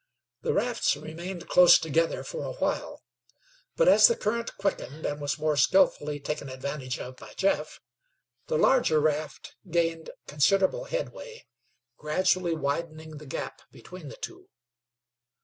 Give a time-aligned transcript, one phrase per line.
[0.41, 3.03] The rafts remained close together for a while,
[3.75, 7.79] but as the current quickened and was more skillfully taken advantage of by Jeff,
[8.47, 11.45] the larger raft gained considerable headway,
[11.97, 14.49] gradually widening the gap between the two.